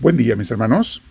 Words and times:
Buen 0.00 0.16
día 0.16 0.34
mis 0.34 0.50
hermanos. 0.50 1.02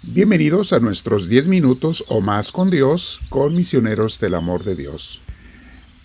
Bienvenidos 0.00 0.72
a 0.72 0.78
nuestros 0.78 1.28
10 1.28 1.48
minutos 1.48 2.04
o 2.06 2.20
más 2.20 2.52
con 2.52 2.70
Dios, 2.70 3.20
con 3.30 3.52
misioneros 3.56 4.20
del 4.20 4.36
amor 4.36 4.62
de 4.62 4.76
Dios. 4.76 5.22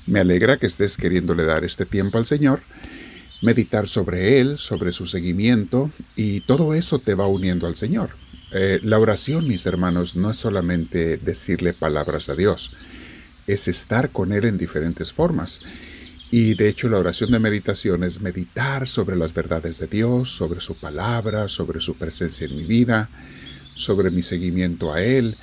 Me 0.08 0.20
alegra 0.20 0.58
que 0.58 0.66
estés 0.66 0.98
queriéndole 0.98 1.46
dar 1.46 1.64
este 1.64 1.86
tiempo 1.86 2.18
al 2.18 2.26
Señor, 2.26 2.62
meditar 3.44 3.88
sobre 3.88 4.42
Él, 4.42 4.58
sobre 4.58 4.94
su 4.94 5.06
seguimiento, 5.06 5.92
y 6.16 6.40
todo 6.40 6.74
eso 6.74 6.98
te 6.98 7.14
va 7.14 7.28
uniendo 7.28 7.68
al 7.68 7.76
Señor. 7.76 8.16
Eh, 8.52 8.80
la 8.82 8.98
oración, 8.98 9.48
mis 9.48 9.68
hermanos, 9.68 10.16
no 10.16 10.32
es 10.32 10.38
solamente 10.38 11.18
decirle 11.18 11.74
palabras 11.74 12.30
a 12.30 12.36
Dios, 12.36 12.74
es 13.46 13.68
estar 13.68 14.10
con 14.10 14.34
Él 14.34 14.46
en 14.46 14.58
diferentes 14.58 15.14
formas. 15.14 15.62
Y 16.36 16.56
de 16.56 16.68
hecho 16.68 16.90
la 16.90 16.98
oración 16.98 17.30
de 17.30 17.38
meditación 17.38 18.04
es 18.04 18.20
meditar 18.20 18.90
sobre 18.90 19.16
las 19.16 19.36
verdades 19.36 19.78
de 19.78 19.86
Dios, 19.86 20.32
sobre 20.32 20.62
su 20.62 20.76
palabra, 20.76 21.48
sobre 21.48 21.80
su 21.80 21.96
presencia 21.96 22.48
en 22.48 22.58
mi 22.58 22.64
vida, 22.64 23.08
sobre 23.76 24.10
mi 24.10 24.24
seguimiento 24.24 24.92
a 24.92 25.04
Él. 25.04 25.38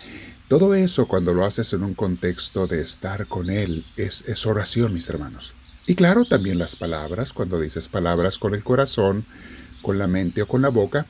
Todo 0.48 0.74
eso 0.74 1.06
cuando 1.06 1.32
lo 1.32 1.44
haces 1.44 1.72
en 1.74 1.84
un 1.84 1.94
contexto 1.94 2.66
de 2.66 2.82
estar 2.82 3.28
con 3.28 3.50
Él 3.50 3.84
es, 3.96 4.44
oración, 4.46 4.92
mis 4.92 5.08
hermanos. 5.08 5.52
Y 5.86 5.94
claro, 5.94 6.24
también 6.24 6.58
las 6.58 6.74
palabras, 6.74 7.32
cuando 7.32 7.60
dices 7.60 7.86
palabras 7.86 8.36
con 8.38 8.56
el 8.56 8.64
corazón, 8.64 9.24
con 9.82 9.96
la 9.96 10.08
mente 10.08 10.42
o 10.42 10.48
con 10.48 10.60
la 10.60 10.70
boca, 10.70 11.06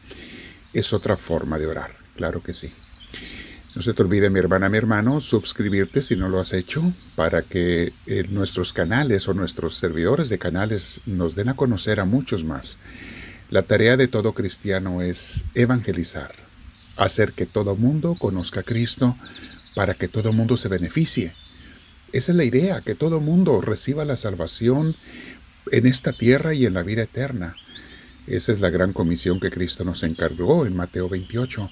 es 0.75 0.93
otra 0.93 1.17
forma 1.17 1.59
de 1.59 1.69
orar, 1.69 1.93
claro 2.17 2.43
que 2.43 2.53
sí. 2.53 2.71
No 3.81 3.85
se 3.85 3.95
te 3.95 4.03
olvide, 4.03 4.29
mi 4.29 4.39
hermana, 4.39 4.69
mi 4.69 4.77
hermano, 4.77 5.23
suscribirte 5.23 6.03
si 6.03 6.15
no 6.15 6.29
lo 6.29 6.39
has 6.39 6.53
hecho 6.53 6.93
para 7.17 7.41
que 7.41 7.95
eh, 8.05 8.25
nuestros 8.29 8.75
canales 8.75 9.27
o 9.27 9.33
nuestros 9.33 9.75
servidores 9.75 10.29
de 10.29 10.39
canales 10.39 11.01
nos 11.07 11.35
den 11.35 11.49
a 11.49 11.57
conocer 11.57 11.99
a 11.99 12.05
muchos 12.05 12.45
más. 12.45 12.79
La 13.49 13.63
tarea 13.63 13.97
de 13.97 14.07
todo 14.07 14.35
cristiano 14.35 15.01
es 15.01 15.47
evangelizar, 15.55 16.35
hacer 16.99 17.33
que 17.33 17.47
todo 17.47 17.75
mundo 17.75 18.17
conozca 18.21 18.61
a 18.61 18.65
Cristo 18.65 19.17
para 19.75 19.95
que 19.95 20.09
todo 20.09 20.35
mundo 20.35 20.59
se 20.59 20.69
beneficie. 20.69 21.33
Esa 22.13 22.33
es 22.33 22.37
la 22.37 22.45
idea, 22.45 22.83
que 22.83 22.95
todo 22.95 23.19
mundo 23.19 23.63
reciba 23.63 24.05
la 24.05 24.17
salvación 24.17 24.95
en 25.73 25.87
esta 25.87 26.13
tierra 26.13 26.53
y 26.53 26.67
en 26.67 26.75
la 26.75 26.83
vida 26.83 27.05
eterna. 27.05 27.57
Esa 28.27 28.53
es 28.53 28.61
la 28.61 28.69
gran 28.69 28.93
comisión 28.93 29.41
que 29.41 29.51
Cristo 29.51 29.85
nos 29.85 30.03
encargó 30.03 30.67
en 30.67 30.77
Mateo 30.77 31.09
28 31.09 31.71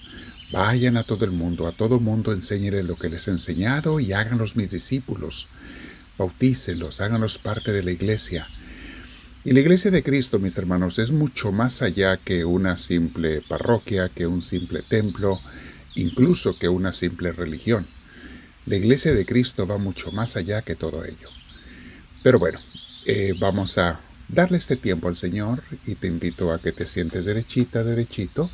Vayan 0.51 0.97
a 0.97 1.05
todo 1.05 1.27
el 1.27 1.31
mundo, 1.31 1.67
a 1.67 1.73
todo 1.73 2.01
mundo 2.01 2.33
enséñenles 2.33 2.87
lo 2.87 2.97
que 2.97 3.11
les 3.11 3.29
he 3.29 3.33
enseñado 3.33 4.01
y 4.01 4.15
háganlos 4.15 4.57
mis 4.57 4.71
discípulos. 4.71 5.49
Bautícelos, 6.17 7.03
háganlos 7.03 7.37
parte 7.37 7.71
de 7.71 7.83
la 7.83 7.91
iglesia. 7.91 8.47
Y 9.45 9.53
la 9.53 9.61
iglesia 9.61 9.91
de 9.91 10.03
Cristo, 10.03 10.39
mis 10.39 10.57
hermanos, 10.57 10.99
es 10.99 11.13
mucho 11.13 11.53
más 11.53 11.83
allá 11.83 12.17
que 12.17 12.47
una 12.47 12.79
simple 12.79 13.43
parroquia, 13.47 14.09
que 14.09 14.27
un 14.27 14.43
simple 14.43 14.83
templo, 14.83 15.39
incluso 15.95 16.59
que 16.59 16.69
una 16.69 16.95
simple 16.95 17.33
religión. 17.33 17.87
La 18.65 18.77
iglesia 18.77 19.13
de 19.13 19.27
Cristo 19.27 19.67
va 19.67 19.77
mucho 19.77 20.13
más 20.13 20.37
allá 20.37 20.63
que 20.63 20.75
todo 20.75 21.05
ello. 21.05 21.29
Pero 22.23 22.39
bueno, 22.39 22.59
eh, 23.05 23.35
vamos 23.39 23.77
a 23.77 24.01
darle 24.29 24.57
este 24.57 24.77
tiempo 24.77 25.09
al 25.09 25.17
Señor 25.17 25.63
y 25.87 25.95
te 25.95 26.07
invito 26.07 26.53
a 26.53 26.59
que 26.59 26.73
te 26.73 26.87
sientes 26.87 27.27
derechita, 27.27 27.85
derechito 27.85 28.51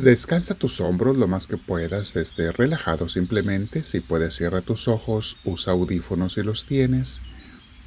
Descansa 0.00 0.54
tus 0.54 0.80
hombros 0.80 1.16
lo 1.16 1.28
más 1.28 1.46
que 1.46 1.58
puedas, 1.58 2.16
esté 2.16 2.50
relajado 2.50 3.08
simplemente. 3.08 3.84
Si 3.84 4.00
puedes, 4.00 4.34
cierra 4.34 4.62
tus 4.62 4.88
ojos, 4.88 5.38
usa 5.44 5.74
audífonos 5.74 6.34
si 6.34 6.42
los 6.42 6.64
tienes 6.64 7.20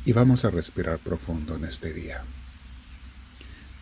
y 0.05 0.13
vamos 0.13 0.45
a 0.45 0.51
respirar 0.51 0.99
profundo 0.99 1.55
en 1.55 1.65
este 1.65 1.91
día. 1.91 2.21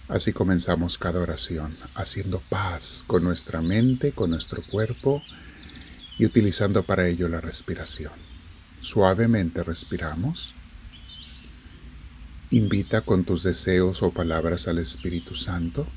Así 0.07 0.31
comenzamos 0.31 0.97
cada 0.97 1.19
oración, 1.19 1.78
haciendo 1.95 2.41
paz 2.50 3.03
con 3.07 3.23
nuestra 3.23 3.62
mente, 3.62 4.13
con 4.13 4.29
nuestro 4.29 4.62
cuerpo 4.69 5.22
y 6.18 6.25
utilizando 6.25 6.84
para 6.84 7.07
ello 7.07 7.28
la 7.28 7.41
respiración. 7.41 8.12
Suavemente 8.79 9.63
respiramos. 9.63 10.53
Invita 12.51 13.01
con 13.01 13.25
tus 13.25 13.44
deseos 13.44 14.01
o 14.03 14.12
palabras 14.12 14.68
al 14.68 14.78
Espíritu 14.78 15.35
Santo 15.35 15.88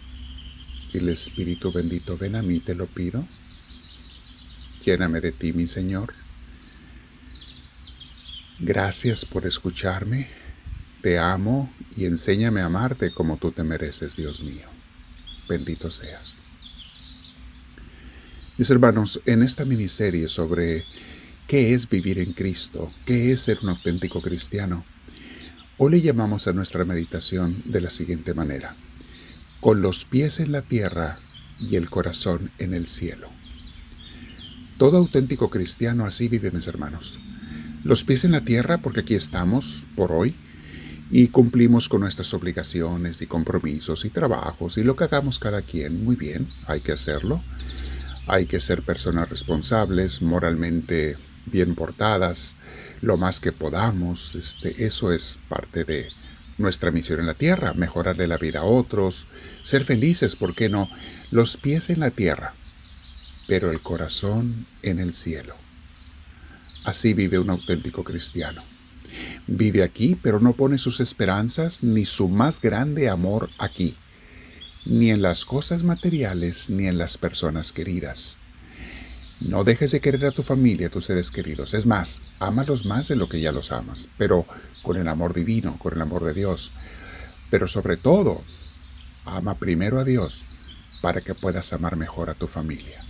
el 0.96 1.08
Espíritu 1.08 1.72
bendito, 1.72 2.16
ven 2.16 2.36
a 2.36 2.42
mí, 2.42 2.60
te 2.60 2.74
lo 2.74 2.86
pido. 2.86 3.26
Lléname 4.84 5.20
de 5.20 5.32
ti, 5.32 5.52
mi 5.52 5.66
Señor. 5.66 6.12
Gracias 8.58 9.24
por 9.24 9.46
escucharme. 9.46 10.28
Te 11.02 11.18
amo 11.18 11.72
y 11.96 12.06
enséñame 12.06 12.60
a 12.60 12.66
amarte 12.66 13.12
como 13.12 13.36
tú 13.36 13.52
te 13.52 13.62
mereces, 13.62 14.16
Dios 14.16 14.42
mío. 14.42 14.66
Bendito 15.48 15.90
seas. 15.90 16.38
Mis 18.58 18.70
hermanos, 18.70 19.20
en 19.26 19.42
esta 19.42 19.64
miniserie 19.64 20.28
sobre 20.28 20.84
qué 21.46 21.74
es 21.74 21.88
vivir 21.88 22.18
en 22.18 22.32
Cristo, 22.32 22.90
qué 23.04 23.32
es 23.32 23.40
ser 23.40 23.58
un 23.62 23.68
auténtico 23.68 24.22
cristiano, 24.22 24.84
hoy 25.78 25.92
le 25.92 26.00
llamamos 26.00 26.48
a 26.48 26.52
nuestra 26.52 26.84
meditación 26.84 27.62
de 27.66 27.80
la 27.82 27.90
siguiente 27.90 28.32
manera 28.32 28.74
con 29.66 29.82
los 29.82 30.04
pies 30.04 30.38
en 30.38 30.52
la 30.52 30.62
tierra 30.62 31.18
y 31.58 31.74
el 31.74 31.90
corazón 31.90 32.52
en 32.58 32.72
el 32.72 32.86
cielo. 32.86 33.28
Todo 34.78 34.98
auténtico 34.98 35.50
cristiano 35.50 36.06
así 36.06 36.28
vive, 36.28 36.52
mis 36.52 36.68
hermanos. 36.68 37.18
Los 37.82 38.04
pies 38.04 38.24
en 38.24 38.30
la 38.30 38.42
tierra 38.42 38.78
porque 38.78 39.00
aquí 39.00 39.16
estamos 39.16 39.82
por 39.96 40.12
hoy 40.12 40.36
y 41.10 41.26
cumplimos 41.30 41.88
con 41.88 42.02
nuestras 42.02 42.32
obligaciones 42.32 43.20
y 43.22 43.26
compromisos 43.26 44.04
y 44.04 44.10
trabajos 44.10 44.78
y 44.78 44.84
lo 44.84 44.94
que 44.94 45.02
hagamos 45.02 45.40
cada 45.40 45.62
quien, 45.62 46.04
muy 46.04 46.14
bien, 46.14 46.48
hay 46.68 46.80
que 46.80 46.92
hacerlo. 46.92 47.42
Hay 48.28 48.46
que 48.46 48.60
ser 48.60 48.82
personas 48.82 49.28
responsables, 49.30 50.22
moralmente 50.22 51.16
bien 51.46 51.74
portadas, 51.74 52.54
lo 53.00 53.16
más 53.16 53.40
que 53.40 53.50
podamos. 53.50 54.36
Este, 54.36 54.86
eso 54.86 55.10
es 55.10 55.40
parte 55.48 55.82
de, 55.82 56.06
nuestra 56.58 56.90
misión 56.90 57.20
en 57.20 57.26
la 57.26 57.34
tierra, 57.34 57.72
mejorarle 57.74 58.26
la 58.26 58.38
vida 58.38 58.60
a 58.60 58.64
otros, 58.64 59.26
ser 59.62 59.84
felices, 59.84 60.36
¿por 60.36 60.54
qué 60.54 60.68
no? 60.68 60.88
Los 61.30 61.56
pies 61.56 61.90
en 61.90 62.00
la 62.00 62.10
tierra, 62.10 62.54
pero 63.46 63.70
el 63.70 63.80
corazón 63.80 64.66
en 64.82 64.98
el 64.98 65.12
cielo. 65.12 65.54
Así 66.84 67.14
vive 67.14 67.38
un 67.38 67.50
auténtico 67.50 68.04
cristiano. 68.04 68.62
Vive 69.46 69.82
aquí, 69.82 70.16
pero 70.20 70.40
no 70.40 70.52
pone 70.52 70.78
sus 70.78 71.00
esperanzas 71.00 71.82
ni 71.82 72.06
su 72.06 72.28
más 72.28 72.60
grande 72.60 73.08
amor 73.08 73.50
aquí, 73.58 73.96
ni 74.84 75.10
en 75.10 75.22
las 75.22 75.44
cosas 75.44 75.82
materiales 75.82 76.70
ni 76.70 76.86
en 76.86 76.98
las 76.98 77.18
personas 77.18 77.72
queridas. 77.72 78.36
No 79.40 79.64
dejes 79.64 79.90
de 79.90 80.00
querer 80.00 80.24
a 80.26 80.30
tu 80.30 80.42
familia, 80.42 80.86
a 80.86 80.90
tus 80.90 81.06
seres 81.06 81.30
queridos. 81.30 81.74
Es 81.74 81.84
más, 81.84 82.22
ámalos 82.40 82.86
más 82.86 83.08
de 83.08 83.16
lo 83.16 83.28
que 83.28 83.40
ya 83.40 83.52
los 83.52 83.70
amas, 83.70 84.08
pero 84.16 84.46
con 84.82 84.96
el 84.96 85.08
amor 85.08 85.34
divino, 85.34 85.78
con 85.78 85.94
el 85.94 86.00
amor 86.00 86.24
de 86.24 86.32
Dios. 86.32 86.72
Pero 87.50 87.68
sobre 87.68 87.98
todo, 87.98 88.42
ama 89.26 89.58
primero 89.58 90.00
a 90.00 90.04
Dios 90.04 90.44
para 91.02 91.20
que 91.20 91.34
puedas 91.34 91.72
amar 91.74 91.96
mejor 91.96 92.30
a 92.30 92.34
tu 92.34 92.46
familia. 92.46 93.04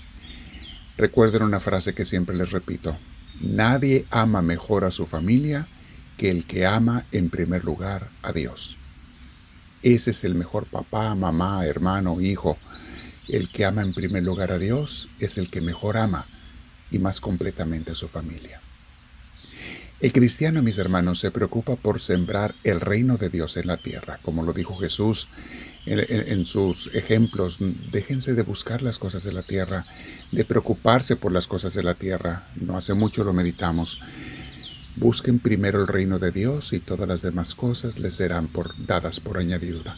Recuerden 0.96 1.42
una 1.42 1.60
frase 1.60 1.94
que 1.94 2.04
siempre 2.04 2.34
les 2.34 2.50
repito. 2.50 2.96
Nadie 3.40 4.06
ama 4.10 4.42
mejor 4.42 4.84
a 4.84 4.90
su 4.90 5.06
familia 5.06 5.68
que 6.16 6.30
el 6.30 6.44
que 6.44 6.66
ama 6.66 7.04
en 7.12 7.30
primer 7.30 7.64
lugar 7.64 8.08
a 8.22 8.32
Dios. 8.32 8.76
Ese 9.82 10.10
es 10.10 10.24
el 10.24 10.34
mejor 10.34 10.66
papá, 10.66 11.14
mamá, 11.14 11.64
hermano, 11.66 12.20
hijo 12.20 12.56
el 13.28 13.48
que 13.48 13.64
ama 13.64 13.82
en 13.82 13.92
primer 13.92 14.24
lugar 14.24 14.52
a 14.52 14.58
Dios 14.58 15.08
es 15.20 15.38
el 15.38 15.50
que 15.50 15.60
mejor 15.60 15.96
ama 15.96 16.26
y 16.90 16.98
más 16.98 17.20
completamente 17.20 17.92
a 17.92 17.94
su 17.94 18.08
familia. 18.08 18.60
El 19.98 20.12
cristiano, 20.12 20.62
mis 20.62 20.76
hermanos, 20.76 21.20
se 21.20 21.30
preocupa 21.30 21.74
por 21.76 22.02
sembrar 22.02 22.54
el 22.64 22.80
reino 22.82 23.16
de 23.16 23.30
Dios 23.30 23.56
en 23.56 23.66
la 23.66 23.78
tierra, 23.78 24.18
como 24.22 24.42
lo 24.42 24.52
dijo 24.52 24.76
Jesús 24.76 25.28
en, 25.86 26.44
sus 26.44 26.90
ejemplos. 26.92 27.58
Déjense 27.90 28.34
de 28.34 28.42
buscar 28.42 28.82
las 28.82 28.98
cosas 28.98 29.24
de 29.24 29.32
la 29.32 29.42
tierra, 29.42 29.86
de 30.32 30.44
preocuparse 30.44 31.16
por 31.16 31.32
las 31.32 31.46
cosas 31.46 31.72
de 31.72 31.82
la 31.82 31.94
tierra. 31.94 32.46
No 32.56 32.76
hace 32.76 32.92
mucho 32.92 33.24
lo 33.24 33.32
meditamos. 33.32 33.98
Busquen 34.96 35.38
primero 35.38 35.80
el 35.80 35.88
reino 35.88 36.18
de 36.18 36.30
Dios 36.30 36.74
y 36.74 36.80
todas 36.80 37.08
las 37.08 37.22
demás 37.22 37.54
cosas 37.54 37.98
les 37.98 38.14
serán 38.14 38.48
por, 38.48 38.74
dadas 38.86 39.18
por 39.18 39.38
añadidura. 39.38 39.96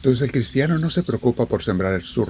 Entonces 0.00 0.22
el 0.22 0.32
cristiano 0.32 0.78
no 0.78 0.88
se 0.88 1.02
preocupa 1.02 1.44
por 1.44 1.62
sembrar 1.62 2.02
su, 2.02 2.26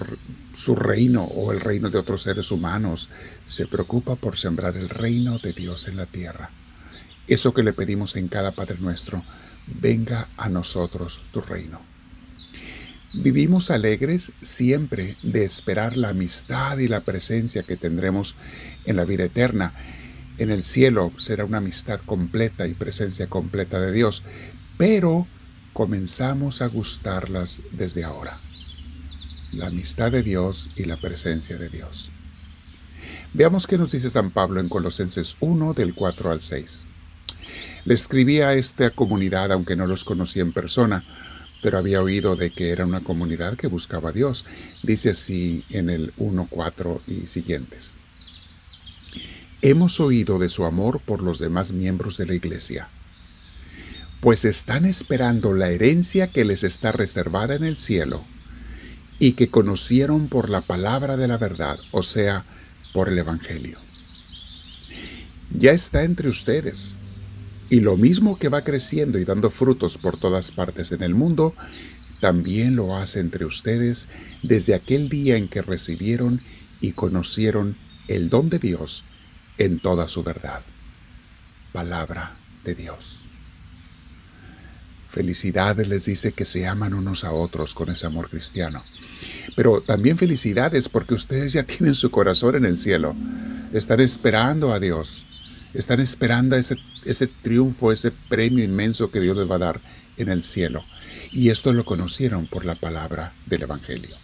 su, 0.57 0.75
reino 0.75 1.23
o 1.23 1.53
el 1.53 1.61
reino 1.61 1.89
de 1.89 1.99
otros 1.99 2.23
seres 2.23 2.51
humanos, 2.51 3.11
se 3.47 3.69
preocupa 3.69 4.17
por 4.17 4.37
sembrar 4.37 4.77
el 4.77 4.89
reino 4.89 5.39
de 5.39 5.53
Dios 5.53 5.87
en 5.87 5.97
la 5.97 6.07
tierra. 6.07 6.51
Eso 7.29 7.55
que 7.55 7.63
le 7.63 7.73
pedimos 7.73 8.17
en 8.17 8.27
cada 8.27 8.51
Padre 8.51 8.79
nuestro, 8.81 9.23
venga 9.81 10.27
a 10.37 10.49
nosotros 10.49 11.23
tu 11.33 11.43
reino. 11.43 11.81
Vivimos 13.15 13.71
alegres 13.71 14.33
siempre 14.43 15.17
de 15.23 15.45
esperar 15.45 15.97
la 15.97 16.09
amistad 16.09 16.79
y 16.79 16.89
la 16.89 17.03
presencia 17.03 17.63
que 17.63 17.77
tendremos 17.77 18.35
en 18.85 18.97
la 18.97 19.05
vida 19.05 19.23
eterna. 19.23 19.75
En 20.39 20.51
el 20.51 20.65
cielo 20.65 21.13
será 21.19 21.45
una 21.45 21.59
amistad 21.59 22.01
completa 22.05 22.67
y 22.67 22.75
presencia 22.75 23.29
completa 23.29 23.79
de 23.79 23.93
Dios, 23.93 24.25
pero 24.77 25.29
comenzamos 25.73 26.63
a 26.63 26.67
gustarlas 26.67 27.63
desde 27.73 28.05
ahora. 28.05 28.39
La 29.53 29.69
amistad 29.69 30.13
de 30.13 30.23
Dios 30.23 30.71
y 30.77 30.85
la 30.85 30.97
presencia 30.97 31.57
de 31.57 31.69
Dios. 31.69 32.11
Veamos 33.33 33.67
qué 33.67 33.79
nos 33.79 33.93
dice 33.93 34.11
San 34.11 34.31
Pablo 34.31 34.61
en 34.61 34.69
Colosenses 34.69 35.37
1 35.41 35.75
del 35.75 35.95
4 35.95 36.33
al 36.33 36.41
6. 36.41 36.87
Le 37.85 37.95
escribí 37.95 38.41
a 38.41 38.55
esta 38.55 38.91
comunidad 38.91 39.53
aunque 39.53 39.77
no 39.77 39.87
los 39.87 40.05
conocía 40.05 40.43
en 40.43 40.53
persona, 40.53 41.05
pero 41.63 41.79
había 41.79 42.03
oído 42.03 42.37
de 42.37 42.51
que 42.51 42.71
era 42.71 42.85
una 42.85 43.03
comunidad 43.03 43.57
que 43.57 43.69
buscaba 43.69 44.11
a 44.11 44.13
Dios. 44.13 44.45
Dice 44.83 45.11
así 45.11 45.65
en 45.71 45.91
el 45.91 46.13
1, 46.17 46.49
4 46.51 47.03
y 47.07 47.27
siguientes. 47.27 47.97
Hemos 49.63 50.01
oído 50.01 50.39
de 50.39 50.49
su 50.49 50.65
amor 50.65 51.01
por 51.01 51.23
los 51.23 51.39
demás 51.39 51.73
miembros 51.73 52.17
de 52.17 52.27
la 52.27 52.35
Iglesia, 52.35 52.89
pues 54.21 54.45
están 54.45 54.85
esperando 54.85 55.55
la 55.55 55.71
herencia 55.71 56.29
que 56.29 56.45
les 56.45 56.63
está 56.63 56.93
reservada 56.93 57.55
en 57.55 57.65
el 57.65 57.77
cielo 57.77 58.23
y 59.19 59.33
que 59.33 59.49
conocieron 59.49 60.29
por 60.29 60.51
la 60.51 60.61
palabra 60.61 61.17
de 61.17 61.27
la 61.29 61.39
verdad, 61.39 61.79
o 61.91 62.03
sea, 62.03 62.45
por 62.93 63.09
el 63.09 63.19
Evangelio. 63.19 63.79
Ya 65.57 65.73
está 65.73 66.05
entre 66.05 66.29
ustedes 66.29 66.99
y 67.71 67.81
lo 67.81 67.97
mismo 67.97 68.39
que 68.39 68.49
va 68.49 68.65
creciendo 68.65 69.19
y 69.19 69.25
dando 69.25 69.49
frutos 69.49 69.97
por 69.97 70.19
todas 70.19 70.51
partes 70.51 70.93
en 70.93 71.03
el 71.03 71.15
mundo, 71.15 71.55
también 72.21 72.77
lo 72.77 72.97
hace 72.97 73.21
entre 73.21 73.47
ustedes 73.47 74.09
desde 74.43 74.75
aquel 74.75 75.09
día 75.09 75.37
en 75.37 75.49
que 75.49 75.63
recibieron 75.63 76.41
y 76.81 76.93
conocieron 76.93 77.77
el 78.09 78.29
don 78.29 78.51
de 78.51 78.59
Dios 78.59 79.05
en 79.57 79.79
toda 79.79 80.09
su 80.09 80.23
verdad. 80.23 80.63
Palabra 81.73 82.33
de 82.65 82.75
Dios. 82.75 83.23
Felicidades 85.11 85.89
les 85.89 86.07
dice 86.07 86.33
que 86.33 86.45
se 86.45 86.67
aman 86.67 86.95
unos 86.95 87.25
a 87.25 87.33
otros 87.33 87.75
con 87.75 87.91
ese 87.91 88.07
amor 88.07 88.31
cristiano. 88.31 88.83
Pero 89.57 89.83
también 89.83 90.17
felicidades 90.17 90.89
porque 90.89 91.15
ustedes 91.15 91.53
ya 91.53 91.63
tienen 91.67 91.95
su 91.95 92.11
corazón 92.11 92.57
en 92.57 92.65
el 92.65 92.79
cielo. 92.79 93.15
Están 93.73 94.01
esperando 94.01 94.73
a 94.73 94.81
Dios 94.81 95.27
están 95.75 96.01
esperando 96.01 96.57
ese, 96.57 96.77
ese 97.05 97.27
triunfo, 97.27 97.93
ese 97.93 98.11
premio 98.11 98.65
inmenso 98.65 99.11
que 99.11 99.21
Dios 99.21 99.37
les 99.37 99.51
va 99.51 99.57
a 99.57 99.59
dar 99.59 99.81
en 100.17 100.29
el 100.29 100.43
cielo. 100.43 100.85
Y 101.33 101.51
esto 101.51 101.73
lo 101.73 101.85
conocieron 101.85 102.47
por 102.47 102.65
la 102.65 102.75
palabra 102.75 103.33
del 103.47 103.63
Evangelio. 103.63 104.17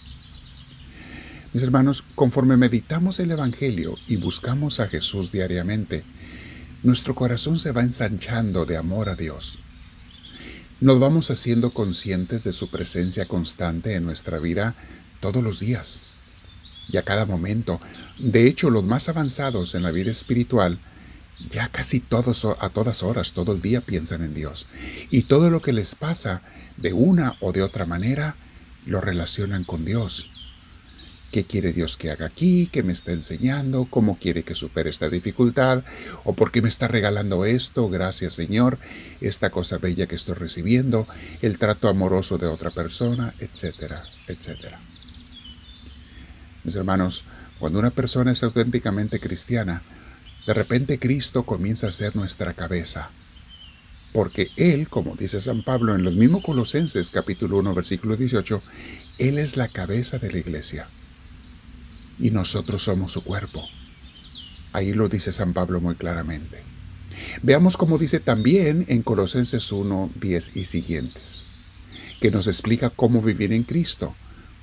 Mis 1.53 1.63
hermanos, 1.63 2.03
conforme 2.15 2.57
meditamos 2.57 3.21
el 3.21 3.31
Evangelio 3.31 3.95
y 4.09 4.17
buscamos 4.17 4.81
a 4.81 4.89
Jesús 4.89 5.31
diariamente, 5.33 6.05
nuestro 6.83 7.15
corazón 7.15 7.59
se 7.59 7.73
va 7.73 7.83
ensanchando 7.83 8.67
de 8.67 8.77
amor 8.77 9.09
a 9.09 9.15
Dios. 9.15 9.61
Nos 10.79 11.01
vamos 11.01 11.31
haciendo 11.31 11.73
conscientes 11.73 12.45
de 12.45 12.53
su 12.53 12.69
presencia 12.69 13.27
constante 13.27 13.95
en 13.95 14.05
nuestra 14.05 14.39
vida 14.39 14.75
todos 15.21 15.43
los 15.43 15.59
días 15.59 16.05
y 16.91 16.99
a 16.99 17.03
cada 17.03 17.25
momento. 17.25 17.81
De 18.19 18.47
hecho, 18.47 18.69
los 18.69 18.85
más 18.85 19.09
avanzados 19.09 19.75
en 19.75 19.83
la 19.83 19.91
vida 19.91 20.11
espiritual 20.11 20.79
ya 21.51 21.69
casi 21.69 22.01
todos 22.01 22.45
a 22.45 22.69
todas 22.69 23.03
horas, 23.03 23.33
todo 23.33 23.53
el 23.53 23.63
día 23.63 23.81
piensan 23.81 24.23
en 24.23 24.35
Dios. 24.35 24.67
Y 25.11 25.23
todo 25.23 25.49
lo 25.49 25.63
que 25.63 25.73
les 25.73 25.95
pasa, 25.95 26.43
de 26.77 26.93
una 26.93 27.37
o 27.41 27.53
de 27.53 27.63
otra 27.63 27.87
manera, 27.87 28.37
lo 28.85 29.01
relacionan 29.01 29.65
con 29.65 29.83
Dios. 29.83 30.31
¿Qué 31.37 31.45
quiere 31.45 31.75
Dios 31.75 31.99
que 31.99 32.11
haga 32.11 32.25
aquí? 32.25 32.71
¿Qué 32.73 32.83
me 32.83 32.95
está 32.95 33.13
enseñando? 33.13 33.85
¿Cómo 33.91 34.19
quiere 34.19 34.43
que 34.43 34.55
supere 34.55 34.89
esta 34.89 35.11
dificultad? 35.11 35.85
¿O 36.25 36.33
por 36.33 36.51
qué 36.51 36.63
me 36.63 36.71
está 36.71 36.89
regalando 36.89 37.45
esto? 37.45 37.91
Gracias 37.91 38.33
Señor, 38.33 38.79
esta 39.21 39.51
cosa 39.51 39.77
bella 39.77 40.07
que 40.07 40.15
estoy 40.15 40.35
recibiendo, 40.37 41.07
el 41.43 41.59
trato 41.59 41.91
amoroso 41.91 42.39
de 42.39 42.47
otra 42.47 42.71
persona, 42.71 43.35
etcétera, 43.39 44.01
etcétera. 44.27 44.81
Mis 46.65 46.75
hermanos, 46.75 47.25
cuando 47.59 47.81
una 47.81 47.91
persona 47.91 48.33
es 48.33 48.43
auténticamente 48.43 49.21
cristiana, 49.21 49.83
de 50.47 50.55
repente 50.55 50.99
Cristo 50.99 51.43
comienza 51.43 51.89
a 51.89 51.93
ser 51.93 52.17
nuestra 52.17 52.55
cabeza. 52.55 53.11
Porque 54.15 54.49
Él, 54.57 54.89
como 54.89 55.17
dice 55.17 55.43
San 55.43 55.63
Pablo 55.63 55.95
en 55.95 56.03
los 56.03 56.15
mismos 56.15 56.43
Colosenses 56.43 57.11
capítulo 57.11 57.59
1 57.59 57.75
versículo 57.75 58.17
18, 58.17 58.63
Él 59.19 59.39
es 59.39 59.59
la 59.59 59.69
cabeza 59.69 60.19
de 60.19 60.33
la 60.33 60.39
iglesia. 60.39 60.89
Y 62.19 62.31
nosotros 62.31 62.83
somos 62.83 63.13
su 63.13 63.23
cuerpo. 63.23 63.65
Ahí 64.73 64.93
lo 64.93 65.09
dice 65.09 65.33
San 65.33 65.53
Pablo 65.53 65.81
muy 65.81 65.95
claramente. 65.95 66.63
Veamos 67.43 67.77
cómo 67.77 67.99
dice 67.99 68.21
también 68.21 68.85
en 68.89 69.03
Colosenses 69.03 69.73
1, 69.73 70.11
10 70.21 70.57
y 70.57 70.65
siguientes, 70.67 71.47
que 72.21 72.31
nos 72.31 72.47
explica 72.47 72.91
cómo 72.91 73.23
vivir 73.23 73.53
en 73.53 73.65
Cristo, 73.65 74.15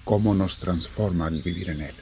cómo 0.04 0.36
nos 0.36 0.58
transforma 0.58 1.28
el 1.28 1.42
vivir 1.42 1.70
en 1.70 1.82
Él 1.82 1.96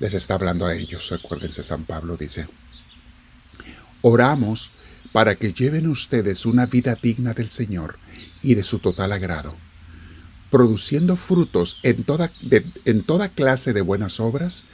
les 0.00 0.14
está 0.14 0.34
hablando 0.34 0.66
a 0.66 0.74
ellos. 0.74 1.12
Acuérdense, 1.12 1.62
San 1.62 1.84
Pablo 1.84 2.16
dice, 2.16 2.46
oramos 4.02 4.72
para 5.12 5.36
que 5.36 5.52
lleven 5.52 5.88
ustedes 5.88 6.46
una 6.46 6.66
vida 6.66 6.96
digna 7.00 7.34
del 7.34 7.50
Señor 7.50 7.96
y 8.42 8.54
de 8.54 8.62
su 8.62 8.78
total 8.78 9.12
agrado, 9.12 9.56
produciendo 10.50 11.16
frutos 11.16 11.78
en 11.82 12.04
toda, 12.04 12.30
en 12.84 13.02
toda 13.02 13.28
clase 13.28 13.72
de 13.72 13.80
buenas 13.80 14.20
obras 14.20 14.64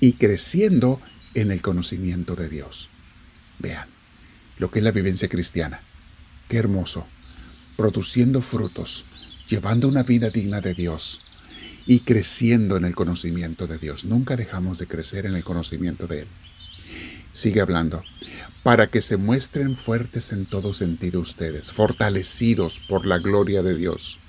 y 0.00 0.14
creciendo 0.14 1.00
en 1.34 1.50
el 1.50 1.62
conocimiento 1.62 2.34
de 2.34 2.48
Dios. 2.48 2.88
Vean 3.58 3.88
lo 4.58 4.70
que 4.70 4.80
es 4.80 4.84
la 4.84 4.92
vivencia 4.92 5.28
cristiana. 5.28 5.80
Qué 6.48 6.58
hermoso. 6.58 7.06
Produciendo 7.76 8.42
frutos, 8.42 9.06
llevando 9.48 9.88
una 9.88 10.02
vida 10.02 10.28
digna 10.28 10.60
de 10.60 10.74
Dios, 10.74 11.22
y 11.90 12.00
creciendo 12.00 12.76
en 12.76 12.84
el 12.84 12.94
conocimiento 12.94 13.66
de 13.66 13.76
Dios. 13.76 14.04
Nunca 14.04 14.36
dejamos 14.36 14.78
de 14.78 14.86
crecer 14.86 15.26
en 15.26 15.34
el 15.34 15.42
conocimiento 15.42 16.06
de 16.06 16.20
Él. 16.20 16.28
Sigue 17.32 17.60
hablando. 17.60 18.04
Para 18.62 18.86
que 18.86 19.00
se 19.00 19.16
muestren 19.16 19.74
fuertes 19.74 20.30
en 20.30 20.46
todo 20.46 20.72
sentido 20.72 21.18
ustedes, 21.18 21.72
fortalecidos 21.72 22.78
por 22.88 23.06
la 23.06 23.18
gloria 23.18 23.64
de 23.64 23.74
Dios. 23.74 24.19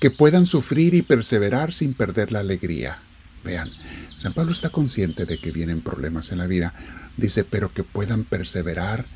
Que 0.00 0.10
puedan 0.10 0.46
sufrir 0.46 0.94
y 0.94 1.02
perseverar 1.02 1.72
sin 1.72 1.94
perder 1.94 2.32
la 2.32 2.40
alegría. 2.40 2.98
Vean, 3.44 3.70
San 4.14 4.32
Pablo 4.32 4.52
está 4.52 4.70
consciente 4.70 5.24
de 5.24 5.38
que 5.38 5.52
vienen 5.52 5.80
problemas 5.80 6.32
en 6.32 6.38
la 6.38 6.46
vida. 6.46 6.74
Dice, 7.16 7.44
pero 7.44 7.72
que 7.72 7.84
puedan 7.84 8.24
perseverar 8.24 9.06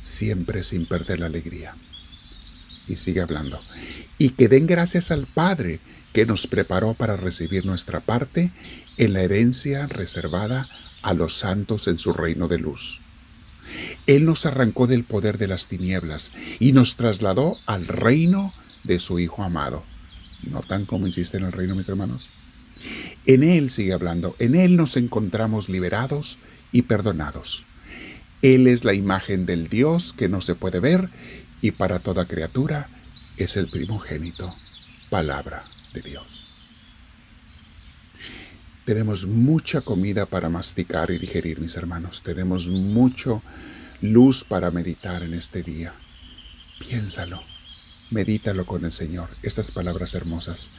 siempre 0.00 0.62
sin 0.62 0.86
perder 0.86 1.20
la 1.20 1.26
alegría. 1.26 1.74
Y 2.86 2.96
sigue 2.96 3.20
hablando. 3.20 3.60
Y 4.18 4.30
que 4.30 4.48
den 4.48 4.66
gracias 4.66 5.10
al 5.10 5.26
Padre 5.26 5.80
que 6.12 6.26
nos 6.26 6.46
preparó 6.46 6.94
para 6.94 7.16
recibir 7.16 7.66
nuestra 7.66 8.00
parte 8.00 8.50
en 8.96 9.12
la 9.12 9.22
herencia 9.22 9.86
reservada 9.86 10.68
a 11.02 11.14
los 11.14 11.36
santos 11.36 11.88
en 11.88 11.98
su 11.98 12.12
reino 12.12 12.48
de 12.48 12.58
luz. 12.58 13.00
Él 14.06 14.24
nos 14.24 14.46
arrancó 14.46 14.86
del 14.86 15.04
poder 15.04 15.38
de 15.38 15.48
las 15.48 15.68
tinieblas 15.68 16.32
y 16.58 16.72
nos 16.72 16.96
trasladó 16.96 17.58
al 17.66 17.86
reino 17.86 18.54
de 18.84 18.98
su 18.98 19.18
Hijo 19.18 19.42
amado. 19.42 19.84
¿Notan 20.42 20.86
cómo 20.86 21.06
insiste 21.06 21.36
en 21.36 21.44
el 21.44 21.52
reino, 21.52 21.74
mis 21.74 21.88
hermanos? 21.88 22.28
En 23.26 23.42
Él, 23.42 23.70
sigue 23.70 23.92
hablando, 23.92 24.36
en 24.38 24.54
Él 24.54 24.76
nos 24.76 24.96
encontramos 24.96 25.68
liberados 25.68 26.38
y 26.72 26.82
perdonados. 26.82 27.64
Él 28.42 28.66
es 28.66 28.84
la 28.84 28.94
imagen 28.94 29.46
del 29.46 29.68
Dios 29.68 30.12
que 30.12 30.28
no 30.28 30.40
se 30.40 30.54
puede 30.54 30.80
ver 30.80 31.08
y 31.60 31.72
para 31.72 31.98
toda 31.98 32.26
criatura 32.26 32.88
es 33.36 33.56
el 33.56 33.68
primogénito. 33.68 34.54
Palabra 35.10 35.64
de 35.92 36.02
Dios. 36.02 36.44
Tenemos 38.84 39.26
mucha 39.26 39.80
comida 39.82 40.24
para 40.24 40.48
masticar 40.48 41.10
y 41.10 41.18
digerir, 41.18 41.60
mis 41.60 41.76
hermanos. 41.76 42.22
Tenemos 42.22 42.68
mucho 42.68 43.42
luz 44.00 44.44
para 44.44 44.70
meditar 44.70 45.22
en 45.22 45.34
este 45.34 45.62
día. 45.62 45.94
Piénsalo, 46.78 47.42
medítalo 48.10 48.66
con 48.66 48.84
el 48.84 48.92
Señor. 48.92 49.30
Estas 49.42 49.70
palabras 49.70 50.14
hermosas. 50.14 50.70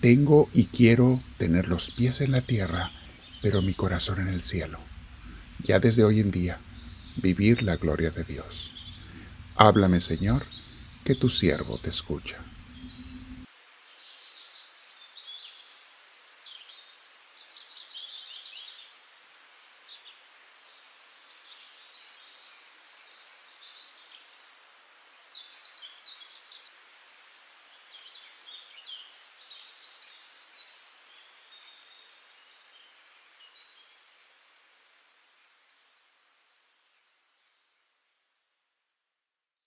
Tengo 0.00 0.48
y 0.52 0.66
quiero 0.66 1.20
tener 1.38 1.68
los 1.68 1.90
pies 1.90 2.20
en 2.20 2.32
la 2.32 2.40
tierra, 2.40 2.92
pero 3.42 3.62
mi 3.62 3.74
corazón 3.74 4.20
en 4.20 4.28
el 4.28 4.42
cielo. 4.42 4.78
Ya 5.62 5.80
desde 5.80 6.04
hoy 6.04 6.20
en 6.20 6.30
día, 6.30 6.58
vivir 7.16 7.62
la 7.62 7.76
gloria 7.76 8.10
de 8.10 8.24
Dios. 8.24 8.70
Háblame, 9.56 10.00
Señor, 10.00 10.44
que 11.04 11.14
tu 11.14 11.28
siervo 11.28 11.78
te 11.78 11.90
escucha. 11.90 12.36